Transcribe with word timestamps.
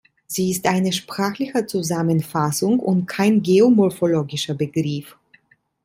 Sie 0.25 0.49
ist 0.49 0.65
eine 0.65 0.91
sprachliche 0.93 1.67
Zusammenfassung 1.67 2.79
und 2.79 3.05
kein 3.05 3.43
geomorphologischer 3.43 4.55
Begriff. 4.55 5.15